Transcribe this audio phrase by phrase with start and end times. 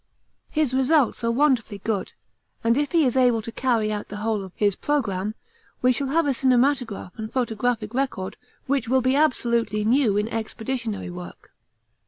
[0.49, 2.11] His results are wonderfully good,
[2.63, 5.35] and if he is able to carry out the whole of his programme,
[5.83, 8.35] we shall have a cinematograph and photographic record
[8.65, 11.51] which will be absolutely new in expeditionary work.